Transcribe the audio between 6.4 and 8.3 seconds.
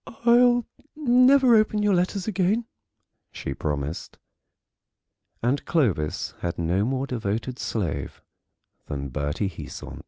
no more devoted slave